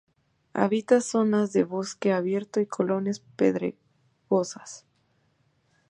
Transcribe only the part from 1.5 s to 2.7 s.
de bosque abierto y